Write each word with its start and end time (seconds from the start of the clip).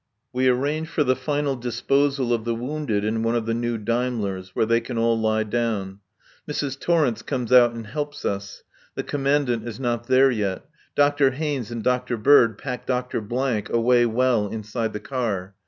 We 0.33 0.47
arrange 0.47 0.89
for 0.89 1.03
the 1.03 1.15
final 1.15 1.55
disposal 1.55 2.33
of 2.33 2.43
the 2.43 2.55
wounded 2.55 3.03
in 3.03 3.21
one 3.21 3.35
of 3.35 3.45
the 3.45 3.53
new 3.53 3.77
Daimlers, 3.77 4.49
where 4.55 4.65
they 4.65 4.81
can 4.81 4.97
all 4.97 5.15
lie 5.15 5.43
down. 5.43 5.99
Mrs. 6.49 6.79
Torrence 6.79 7.21
comes 7.21 7.53
out 7.53 7.73
and 7.73 7.85
helps 7.85 8.25
us. 8.25 8.63
The 8.95 9.03
Commandant 9.03 9.67
is 9.67 9.79
not 9.79 10.07
there 10.07 10.31
yet. 10.31 10.65
Dr. 10.95 11.29
Haynes 11.29 11.69
and 11.69 11.83
Dr. 11.83 12.17
Bird 12.17 12.57
pack 12.57 12.87
Dr. 12.87 13.23
away 13.69 14.07
well 14.07 14.47
inside 14.47 14.93
the 14.93 14.99
car. 14.99 15.53